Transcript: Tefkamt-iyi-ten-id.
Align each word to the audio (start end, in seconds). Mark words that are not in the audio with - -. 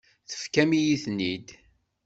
Tefkamt-iyi-ten-id. 0.29 1.47